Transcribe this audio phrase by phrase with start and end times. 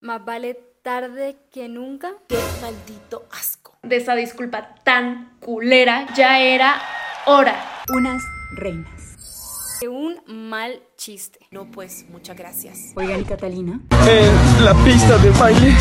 [0.00, 2.12] Más vale tarde que nunca.
[2.28, 3.76] ¡Qué maldito asco!
[3.82, 6.80] De esa disculpa tan culera, ya era
[7.26, 7.56] hora.
[7.92, 8.22] Unas
[8.52, 9.78] reinas.
[9.80, 11.40] De un mal chiste.
[11.50, 12.92] No, pues, muchas gracias.
[12.94, 13.80] Oigan, ¿y Catalina?
[14.08, 15.74] En la pista de baile.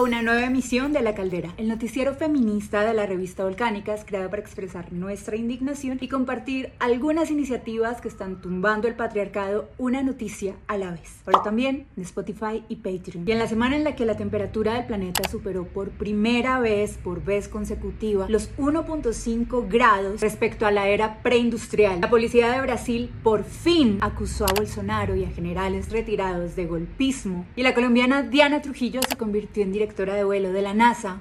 [0.00, 4.30] A una nueva emisión de La Caldera, el noticiero feminista de la revista Volcánicas, creada
[4.30, 10.54] para expresar nuestra indignación y compartir algunas iniciativas que están tumbando el patriarcado una noticia
[10.68, 11.20] a la vez.
[11.26, 13.28] Ahora también en Spotify y Patreon.
[13.28, 16.96] Y en la semana en la que la temperatura del planeta superó por primera vez,
[16.96, 23.10] por vez consecutiva, los 1.5 grados respecto a la era preindustrial, la policía de Brasil
[23.22, 28.62] por fin acusó a Bolsonaro y a generales retirados de golpismo y la colombiana Diana
[28.62, 31.18] Trujillo se convirtió en directora de vuelo de la NASA.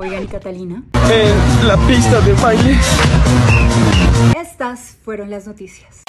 [0.00, 0.82] Oigan, ¿y Catalina?
[1.10, 2.78] En la pista de baile.
[4.40, 6.02] Estas fueron las noticias.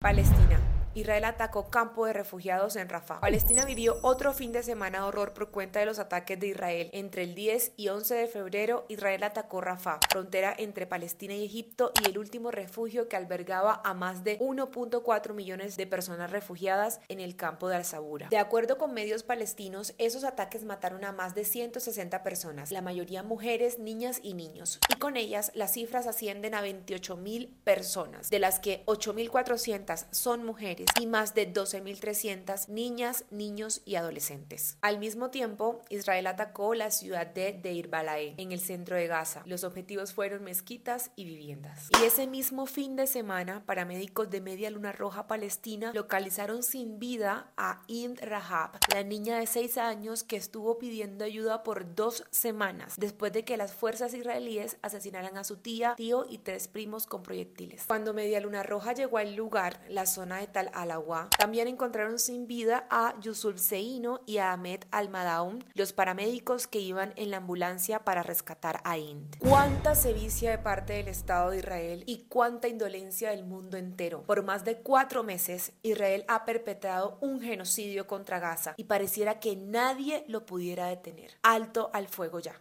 [0.00, 0.67] Palestina.
[0.94, 3.20] Israel atacó campo de refugiados en Rafah.
[3.20, 6.90] Palestina vivió otro fin de semana de horror por cuenta de los ataques de Israel.
[6.92, 11.92] Entre el 10 y 11 de febrero, Israel atacó Rafah, frontera entre Palestina y Egipto
[12.02, 17.20] y el último refugio que albergaba a más de 1.4 millones de personas refugiadas en
[17.20, 18.28] el campo de Al-Sabura.
[18.30, 23.22] De acuerdo con medios palestinos, esos ataques mataron a más de 160 personas, la mayoría
[23.22, 24.78] mujeres, niñas y niños.
[24.88, 30.77] Y con ellas, las cifras ascienden a 28.000 personas, de las que 8.400 son mujeres
[31.00, 34.76] y más de 12.300 niñas, niños y adolescentes.
[34.80, 39.42] Al mismo tiempo, Israel atacó la ciudad de Deir Balae, en el centro de Gaza.
[39.46, 41.88] Los objetivos fueron mezquitas y viviendas.
[42.00, 47.52] Y ese mismo fin de semana, paramédicos de Media Luna Roja Palestina localizaron sin vida
[47.56, 52.94] a Ind Rahab, la niña de 6 años que estuvo pidiendo ayuda por dos semanas
[52.96, 57.22] después de que las fuerzas israelíes asesinaran a su tía, tío y tres primos con
[57.22, 57.84] proyectiles.
[57.86, 62.46] Cuando Media Luna Roja llegó al lugar, la zona de Tal Alawa, también encontraron sin
[62.46, 68.04] vida a Yusuf Seino y a Ahmed Almadaum, los paramédicos que iban en la ambulancia
[68.04, 69.36] para rescatar a Ind.
[69.38, 74.22] Cuánta sevicia de parte del Estado de Israel y cuánta indolencia del mundo entero.
[74.22, 79.56] Por más de cuatro meses, Israel ha perpetrado un genocidio contra Gaza y pareciera que
[79.56, 81.32] nadie lo pudiera detener.
[81.42, 82.60] Alto al fuego ya.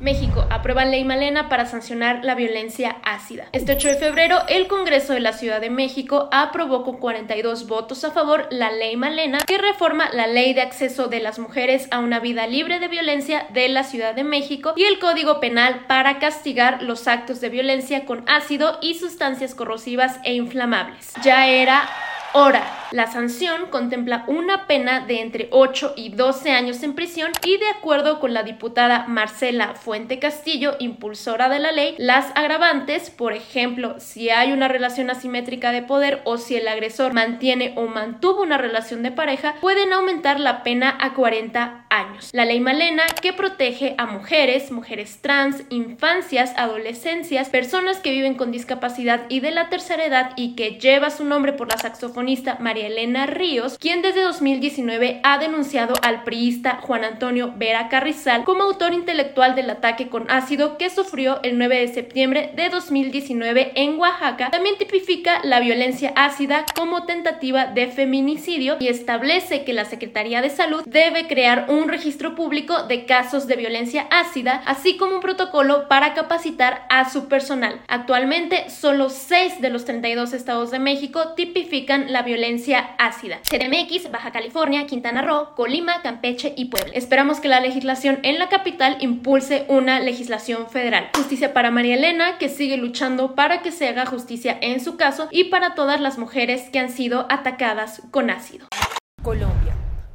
[0.00, 3.46] México aprueba ley Malena para sancionar la violencia ácida.
[3.52, 8.04] Este 8 de febrero, el Congreso de la Ciudad de México aprobó con 42 votos
[8.04, 12.00] a favor la ley Malena que reforma la ley de acceso de las mujeres a
[12.00, 16.18] una vida libre de violencia de la Ciudad de México y el Código Penal para
[16.18, 21.12] castigar los actos de violencia con ácido y sustancias corrosivas e inflamables.
[21.22, 21.88] Ya era
[22.34, 22.64] hora.
[22.90, 27.68] La sanción contempla una pena de entre 8 y 12 años en prisión y de
[27.68, 34.00] acuerdo con la diputada Marcela Fuente Castillo, impulsora de la ley, las agravantes, por ejemplo,
[34.00, 38.58] si hay una relación asimétrica de poder o si el agresor mantiene o mantuvo una
[38.58, 42.30] relación de pareja, pueden aumentar la pena a 40 años.
[42.32, 48.52] La ley Malena que protege a mujeres, mujeres trans, infancias, adolescencias, personas que viven con
[48.52, 52.86] discapacidad y de la tercera edad y que lleva su nombre por la saxofonista María
[52.86, 58.92] Elena Ríos, quien desde 2019 ha denunciado al priista Juan Antonio Vera Carrizal como autor
[58.92, 64.50] intelectual del ataque con ácido que sufrió el 9 de septiembre de 2019 en Oaxaca.
[64.50, 70.50] También tipifica la violencia ácida como tentativa de feminicidio y establece que la Secretaría de
[70.50, 75.88] Salud debe crear un registro público de casos de violencia ácida, así como un protocolo
[75.88, 77.80] para capacitar a su personal.
[77.88, 83.40] Actualmente, solo 6 de los 32 estados de México tipifican la violencia ácida.
[83.48, 86.92] CDMX, Baja California, Quintana Roo, Colima, Campeche y Puebla.
[86.94, 91.10] Esperamos que la legislación en la capital impulse una legislación federal.
[91.16, 95.28] Justicia para María Elena, que sigue luchando para que se haga justicia en su caso
[95.30, 98.68] y para todas las mujeres que han sido atacadas con ácido.
[99.22, 99.63] Colombia.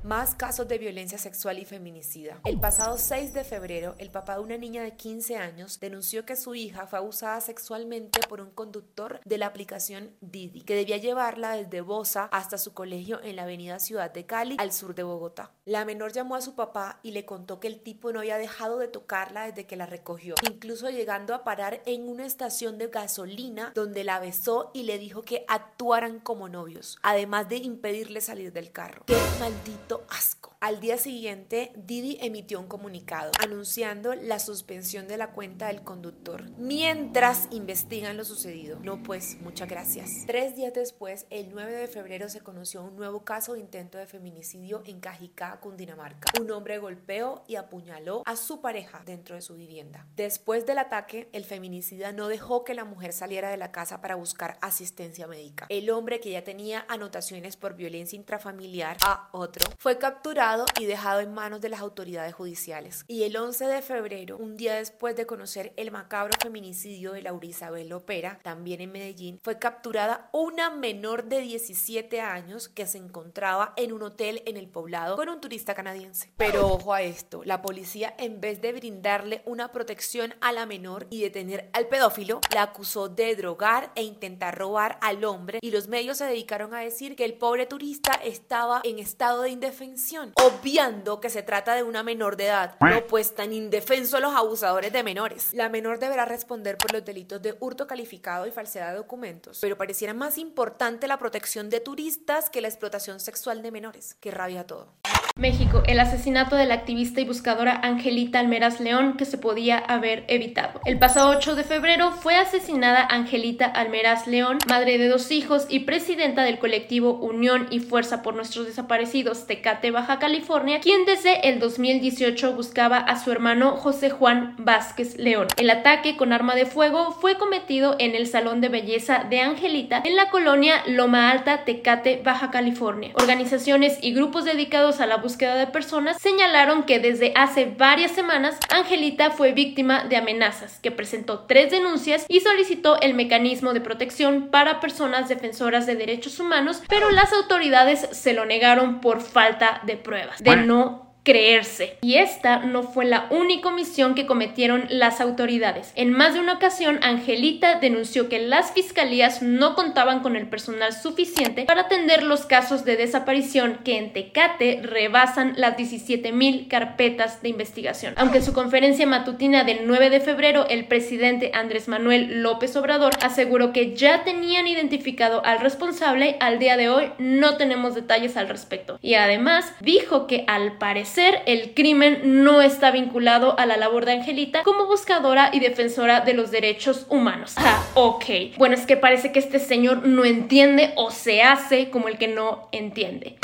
[0.09, 2.41] Más casos de violencia sexual y feminicida.
[2.43, 6.35] El pasado 6 de febrero, el papá de una niña de 15 años denunció que
[6.35, 11.55] su hija fue abusada sexualmente por un conductor de la aplicación Didi, que debía llevarla
[11.55, 15.51] desde Bosa hasta su colegio en la avenida Ciudad de Cali, al sur de Bogotá.
[15.65, 18.79] La menor llamó a su papá y le contó que el tipo no había dejado
[18.79, 23.73] de tocarla desde que la recogió, incluso llegando a parar en una estación de gasolina
[23.75, 28.71] donde la besó y le dijo que actuaran como novios, además de impedirle salir del
[28.71, 29.03] carro.
[29.05, 30.48] ¡Qué maldito asco!
[30.61, 36.49] Al día siguiente, Didi emitió un comunicado anunciando la suspensión de la cuenta del conductor
[36.57, 38.77] mientras investigan lo sucedido.
[38.83, 40.25] No, pues, muchas gracias.
[40.27, 44.05] Tres días después, el 9 de febrero, se conoció un nuevo caso de intento de
[44.05, 46.29] feminicidio en Cajicá, Cundinamarca.
[46.41, 50.07] Un hombre golpeó y apuñaló a su pareja dentro de su vivienda.
[50.17, 54.15] Después del ataque, el feminicida no dejó que la mujer saliera de la casa para
[54.15, 55.67] buscar asistencia médica.
[55.69, 60.48] El hombre que ya tenía anotaciones por violencia intrafamiliar a otro fue capturado
[60.79, 63.05] y dejado en manos de las autoridades judiciales.
[63.07, 67.45] Y el 11 de febrero, un día después de conocer el macabro feminicidio de Laura
[67.45, 73.73] Isabel Lopera, también en Medellín, fue capturada una menor de 17 años que se encontraba
[73.77, 76.31] en un hotel en el poblado con un turista canadiense.
[76.35, 81.05] Pero ojo a esto, la policía en vez de brindarle una protección a la menor
[81.11, 85.87] y detener al pedófilo, la acusó de drogar e intentar robar al hombre y los
[85.87, 91.19] medios se dedicaron a decir que el pobre turista estaba en estado de indefensión, obviando
[91.19, 92.75] que se trata de una menor de edad.
[92.79, 95.53] No pues tan indefenso los abusadores de menores.
[95.53, 99.77] La menor deberá responder por los delitos de hurto calificado y falsedad de documentos, pero
[99.77, 104.15] pareciera más importante la protección de turistas que la explotación sexual de menores.
[104.15, 104.93] Que rabia todo.
[105.39, 110.25] México, el asesinato de la activista y buscadora Angelita Almeras León que se podía haber
[110.27, 110.81] evitado.
[110.85, 115.79] El pasado 8 de febrero fue asesinada Angelita Almeras León, madre de dos hijos y
[115.79, 121.59] presidenta del colectivo Unión y Fuerza por Nuestros Desaparecidos Tecate, Baja California, quien desde el
[121.59, 125.47] 2018 buscaba a su hermano José Juan Vázquez León.
[125.57, 130.01] El ataque con arma de fuego fue cometido en el Salón de Belleza de Angelita
[130.03, 133.11] en la colonia Loma Alta, Tecate, Baja California.
[133.13, 139.31] Organizaciones y grupos dedicados a la de personas señalaron que desde hace varias semanas Angelita
[139.31, 144.79] fue víctima de amenazas, que presentó tres denuncias y solicitó el mecanismo de protección para
[144.79, 150.41] personas defensoras de derechos humanos, pero las autoridades se lo negaron por falta de pruebas,
[150.43, 151.97] de no creerse.
[152.01, 155.91] Y esta no fue la única omisión que cometieron las autoridades.
[155.95, 160.93] En más de una ocasión, Angelita denunció que las fiscalías no contaban con el personal
[160.93, 167.49] suficiente para atender los casos de desaparición que en Tecate rebasan las 17.000 carpetas de
[167.49, 168.13] investigación.
[168.17, 173.13] Aunque en su conferencia matutina del 9 de febrero, el presidente Andrés Manuel López Obrador
[173.21, 178.49] aseguró que ya tenían identificado al responsable, al día de hoy no tenemos detalles al
[178.49, 178.97] respecto.
[179.01, 184.13] Y además dijo que al parecer el crimen no está vinculado a la labor de
[184.13, 187.55] Angelita como buscadora y defensora de los derechos humanos.
[187.57, 188.25] Ah, ok.
[188.57, 192.27] Bueno, es que parece que este señor no entiende o se hace como el que
[192.27, 193.37] no entiende.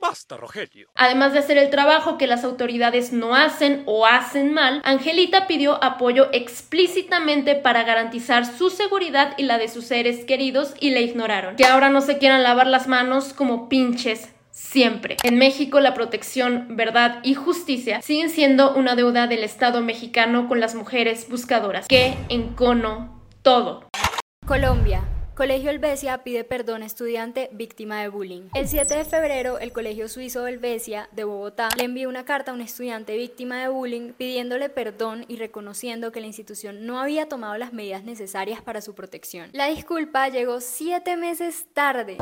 [0.00, 0.88] Basta, Rogelio.
[0.96, 5.82] Además de hacer el trabajo que las autoridades no hacen o hacen mal, Angelita pidió
[5.82, 11.54] apoyo explícitamente para garantizar su seguridad y la de sus seres queridos y le ignoraron.
[11.54, 15.16] Que ahora no se quieran lavar las manos como pinches siempre.
[15.24, 20.60] En México la protección, verdad y justicia siguen siendo una deuda del Estado mexicano con
[20.60, 23.88] las mujeres buscadoras, que encono todo.
[24.46, 25.02] Colombia.
[25.34, 28.50] Colegio Helvecia pide perdón a estudiante víctima de bullying.
[28.54, 32.54] El 7 de febrero, el Colegio Suizo Helvecia de Bogotá le envió una carta a
[32.54, 37.56] un estudiante víctima de bullying pidiéndole perdón y reconociendo que la institución no había tomado
[37.56, 39.48] las medidas necesarias para su protección.
[39.54, 42.18] La disculpa llegó siete meses tarde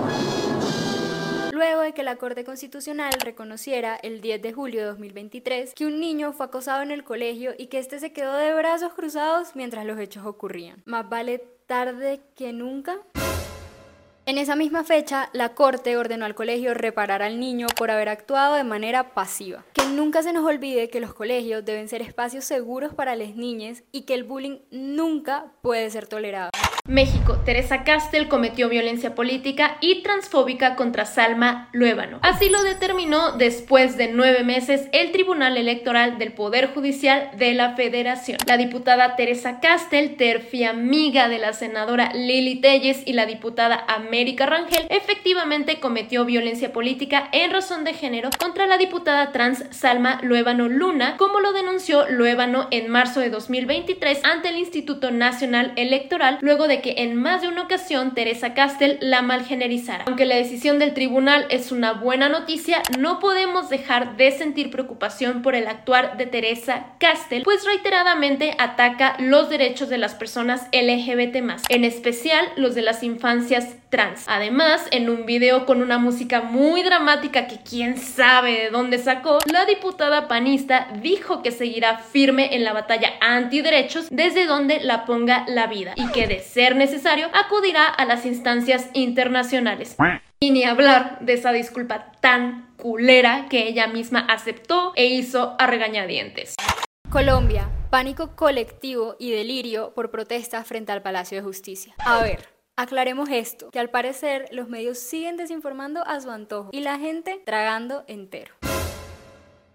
[1.52, 6.00] luego de que la Corte Constitucional reconociera el 10 de julio de 2023 que un
[6.00, 9.85] niño fue acosado en el colegio y que éste se quedó de brazos cruzados mientras
[9.85, 10.82] los hechos ocurrían.
[10.85, 12.99] Más vale tarde que nunca.
[14.26, 18.55] En esa misma fecha, la Corte ordenó al colegio reparar al niño por haber actuado
[18.55, 19.64] de manera pasiva.
[19.73, 23.82] Que nunca se nos olvide que los colegios deben ser espacios seguros para las niñas
[23.91, 26.50] y que el bullying nunca puede ser tolerado.
[26.90, 32.18] México, Teresa Castel cometió violencia política y transfóbica contra Salma Luébano.
[32.23, 37.76] Así lo determinó después de nueve meses el Tribunal Electoral del Poder Judicial de la
[37.76, 38.38] Federación.
[38.49, 44.47] La diputada Teresa Castel, terfia amiga de la senadora Lili Telles y la diputada América
[44.47, 50.68] Rangel, efectivamente cometió violencia política en razón de género contra la diputada trans Salma Luébano
[50.68, 56.66] Luna, como lo denunció Luébano en marzo de 2023 ante el Instituto Nacional Electoral, luego
[56.66, 60.04] de que en más de una ocasión Teresa Castel la malgenerizara.
[60.06, 65.42] Aunque la decisión del tribunal es una buena noticia, no podemos dejar de sentir preocupación
[65.42, 71.37] por el actuar de Teresa Castel, pues reiteradamente ataca los derechos de las personas LGBT+,
[71.68, 74.25] en especial los de las infancias trans.
[74.28, 79.38] Además, en un video con una música muy dramática que quién sabe de dónde sacó,
[79.52, 85.44] la diputada panista dijo que seguirá firme en la batalla antiderechos desde donde la ponga
[85.49, 89.97] la vida y que desea ser necesario, acudirá a las instancias internacionales.
[90.40, 95.67] Y ni hablar de esa disculpa tan culera que ella misma aceptó e hizo a
[95.67, 96.57] regañadientes.
[97.09, 101.95] Colombia, pánico colectivo y delirio por protesta frente al Palacio de Justicia.
[102.05, 106.81] A ver, aclaremos esto, que al parecer los medios siguen desinformando a su antojo y
[106.81, 108.52] la gente tragando entero.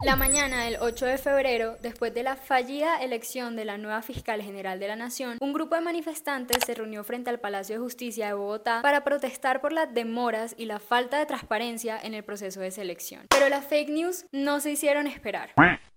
[0.04, 4.42] La mañana del 8 de febrero, después de la fallida elección de la nueva fiscal
[4.42, 8.28] general de la Nación, un grupo de manifestantes se reunió frente al Palacio de Justicia
[8.28, 12.60] de Bogotá para protestar por las demoras y la falta de transparencia en el proceso
[12.60, 13.25] de selección.
[13.30, 15.54] Pero las fake news no se hicieron esperar.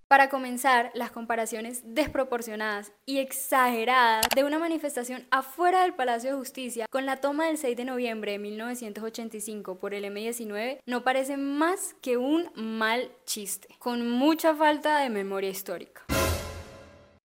[0.08, 6.86] Para comenzar, las comparaciones desproporcionadas y exageradas de una manifestación afuera del Palacio de Justicia
[6.88, 11.94] con la toma del 6 de noviembre de 1985 por el M-19 no parecen más
[12.00, 16.06] que un mal chiste, con mucha falta de memoria histórica.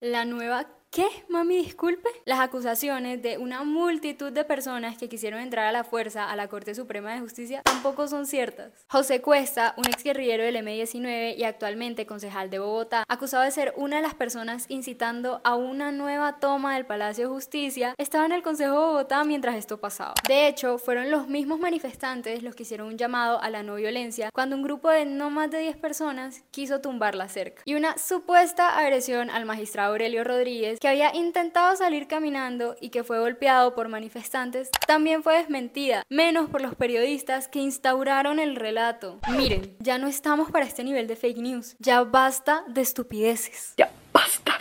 [0.01, 2.07] La nueva ¿Qué, mami, disculpe?
[2.23, 6.49] Las acusaciones de una multitud de personas que quisieron entrar a la fuerza a la
[6.49, 8.85] Corte Suprema de Justicia tampoco son ciertas.
[8.91, 13.95] José Cuesta, un exguerrillero del M-19 y actualmente concejal de Bogotá, acusado de ser una
[13.95, 18.43] de las personas incitando a una nueva toma del Palacio de Justicia, estaba en el
[18.43, 20.13] Consejo de Bogotá mientras esto pasaba.
[20.27, 24.29] De hecho, fueron los mismos manifestantes los que hicieron un llamado a la no violencia
[24.31, 27.63] cuando un grupo de no más de 10 personas quiso tumbar la cerca.
[27.65, 33.05] Y una supuesta agresión al magistrado Aurelio Rodríguez que había intentado salir caminando y que
[33.05, 39.17] fue golpeado por manifestantes, también fue desmentida, menos por los periodistas que instauraron el relato.
[39.29, 43.75] Miren, ya no estamos para este nivel de fake news, ya basta de estupideces.
[43.77, 44.59] Ya basta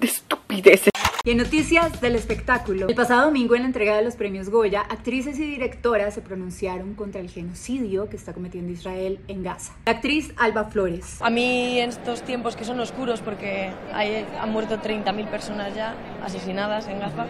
[0.00, 0.91] de estupideces.
[1.24, 4.80] Y en noticias del espectáculo, el pasado domingo en la entrega de los premios Goya,
[4.80, 9.72] actrices y directoras se pronunciaron contra el genocidio que está cometiendo Israel en Gaza.
[9.86, 11.22] La actriz Alba Flores.
[11.22, 15.94] A mí en estos tiempos que son oscuros, porque hay, han muerto 30.000 personas ya
[16.24, 17.26] asesinadas en Gaza,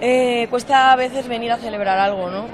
[0.00, 2.46] eh, cuesta a veces venir a celebrar algo, ¿no?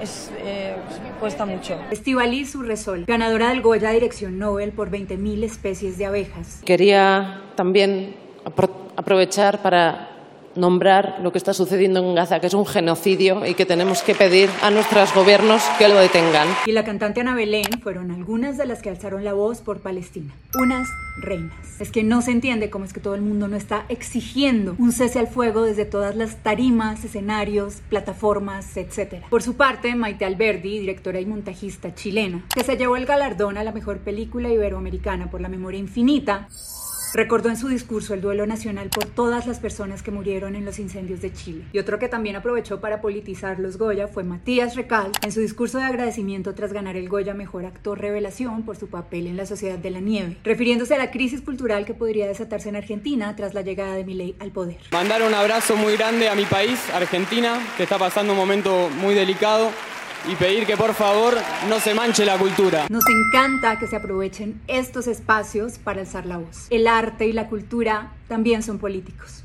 [0.00, 0.76] Es, eh,
[1.18, 1.76] cuesta mucho.
[1.90, 6.62] Estivaliz Urresol, ganadora del Goya Dirección Nobel por 20.000 especies de abejas.
[6.64, 8.14] Quería también
[9.00, 10.08] aprovechar para
[10.56, 14.14] nombrar lo que está sucediendo en Gaza, que es un genocidio y que tenemos que
[14.14, 16.48] pedir a nuestros gobiernos que lo detengan.
[16.66, 20.34] Y la cantante Ana Belén fueron algunas de las que alzaron la voz por Palestina.
[20.58, 20.88] Unas
[21.22, 21.80] reinas.
[21.80, 24.92] Es que no se entiende cómo es que todo el mundo no está exigiendo un
[24.92, 29.24] cese al fuego desde todas las tarimas, escenarios, plataformas, etc.
[29.30, 33.64] Por su parte, Maite Alberdi, directora y montajista chilena, que se llevó el galardón a
[33.64, 36.48] la mejor película iberoamericana por la memoria infinita,
[37.12, 40.78] Recordó en su discurso el duelo nacional por todas las personas que murieron en los
[40.78, 41.64] incendios de Chile.
[41.72, 45.78] Y otro que también aprovechó para politizar los Goya fue Matías Recal en su discurso
[45.78, 49.78] de agradecimiento tras ganar el Goya Mejor Actor Revelación por su papel en La Sociedad
[49.78, 53.62] de la Nieve, refiriéndose a la crisis cultural que podría desatarse en Argentina tras la
[53.62, 54.78] llegada de Milei al poder.
[54.92, 59.14] Mandar un abrazo muy grande a mi país, Argentina, que está pasando un momento muy
[59.14, 59.70] delicado
[60.28, 61.34] y pedir que por favor
[61.68, 62.86] no se manche la cultura.
[62.88, 66.66] Nos encanta que se aprovechen estos espacios para alzar la voz.
[66.70, 69.44] El arte y la cultura también son políticos.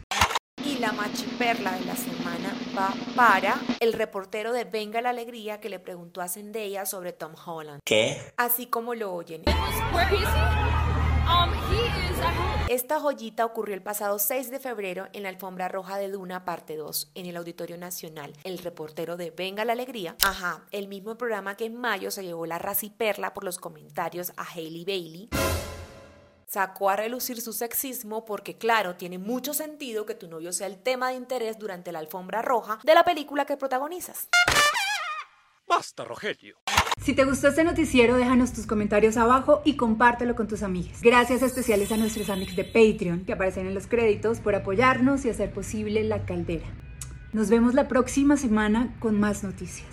[0.66, 5.70] Y la machiperla de la semana va para el reportero de Venga la Alegría que
[5.70, 7.82] le preguntó a Zendaya sobre Tom Holland.
[7.86, 8.20] ¿Qué?
[8.38, 9.44] Así como lo oyen.
[12.70, 16.76] Esta joyita ocurrió el pasado 6 de febrero en la alfombra roja de Duna parte
[16.76, 18.34] 2 en el Auditorio Nacional.
[18.44, 22.46] El reportero de Venga la Alegría, ajá, el mismo programa que en mayo se llevó
[22.46, 25.30] la raciperla por los comentarios a Hailey Bailey
[26.48, 30.78] sacó a relucir su sexismo porque claro, tiene mucho sentido que tu novio sea el
[30.78, 34.30] tema de interés durante la alfombra roja de la película que protagonizas.
[35.68, 36.58] Basta, Rogelio.
[37.02, 41.02] Si te gustó este noticiero, déjanos tus comentarios abajo y compártelo con tus amigas.
[41.02, 45.30] Gracias especiales a nuestros amigos de Patreon que aparecen en los créditos por apoyarnos y
[45.30, 46.66] hacer posible la caldera.
[47.34, 49.90] Nos vemos la próxima semana con más noticias.